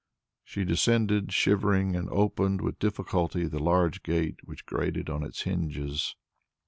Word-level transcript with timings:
She 0.43 0.65
descended, 0.65 1.31
shivering, 1.31 1.95
and 1.95 2.09
opened 2.09 2.59
with 2.61 2.79
difficulty 2.79 3.45
the 3.45 3.59
large 3.61 4.01
gate 4.01 4.39
which 4.43 4.65
grated 4.65 5.11
on 5.11 5.21
its 5.21 5.43
hinges. 5.43 6.15